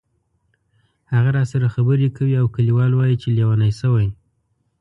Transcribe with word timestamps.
هغه 1.13 1.29
راسره 1.37 1.67
خبرې 1.75 2.07
کوي 2.17 2.33
او 2.41 2.45
کلیوال 2.55 2.91
وایي 2.95 3.15
چې 3.21 3.27
لیونی 3.37 3.71
شوې. 3.79 4.07